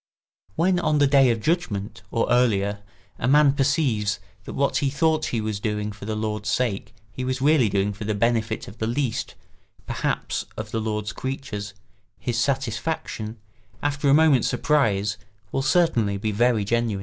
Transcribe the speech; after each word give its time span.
When 0.55 0.79
on 0.79 0.97
the 0.97 1.05
day 1.05 1.29
of 1.29 1.41
judgment, 1.43 2.01
or 2.09 2.27
earlier, 2.31 2.79
a 3.19 3.27
man 3.27 3.53
perceives 3.53 4.19
that 4.45 4.53
what 4.55 4.77
he 4.77 4.89
thought 4.89 5.27
he 5.27 5.39
was 5.39 5.59
doing 5.59 5.91
for 5.91 6.05
the 6.05 6.15
Lord's 6.15 6.49
sake 6.49 6.95
he 7.11 7.23
was 7.23 7.39
really 7.39 7.69
doing 7.69 7.93
for 7.93 8.03
the 8.05 8.15
benefit 8.15 8.67
of 8.67 8.79
the 8.79 8.87
least, 8.87 9.35
perhaps, 9.85 10.43
of 10.57 10.71
the 10.71 10.81
Lord's 10.81 11.13
creatures, 11.13 11.75
his 12.17 12.39
satisfaction, 12.39 13.37
after 13.83 14.09
a 14.09 14.13
moment's 14.15 14.47
surprise, 14.47 15.17
will 15.51 15.61
certainly 15.61 16.17
be 16.17 16.31
very 16.31 16.65
genuine. 16.65 16.99